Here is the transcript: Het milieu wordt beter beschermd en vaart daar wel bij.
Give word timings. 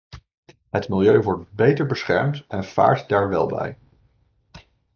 Het 0.69 0.89
milieu 0.89 1.21
wordt 1.21 1.51
beter 1.51 1.85
beschermd 1.85 2.45
en 2.47 2.63
vaart 2.63 3.09
daar 3.09 3.29
wel 3.29 3.45
bij. 3.47 3.77